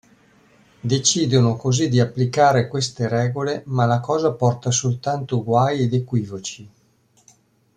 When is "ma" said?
3.67-3.85